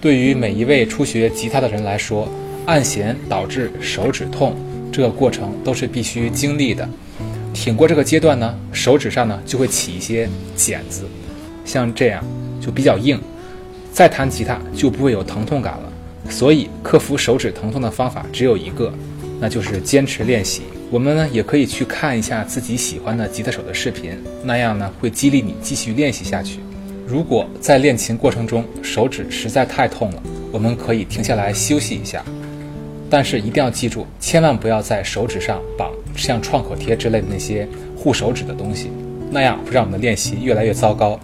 [0.00, 2.28] 对于每一位初学吉他的人来说，
[2.66, 4.56] 按弦导致手指痛，
[4.92, 6.88] 这个过程都是必须经历的。
[7.52, 11.04] 挺过这个阶段呢，手指上呢就会起一些茧子，
[11.64, 12.24] 像这样
[12.60, 13.20] 就比较硬，
[13.92, 15.92] 再弹吉他就不会有疼痛感了。
[16.30, 18.92] 所以克服手指疼痛的方法只有一个，
[19.40, 20.62] 那就是坚持练习。
[20.90, 24.12] 我们呢也可以去看一下自己喜欢的吉他手的视频，
[24.44, 26.60] 那样呢会激励你继续练习下去。
[27.08, 30.22] 如果在练琴过程中手指实在太痛了，
[30.52, 32.22] 我们可以停下来休息一下。
[33.08, 37.66] 但是一定要记住，千万不要在手指上绑像创可贴之类的那些
[37.96, 38.90] 护手指的东西，
[39.30, 41.18] 那样会让我们的练习越来越糟糕。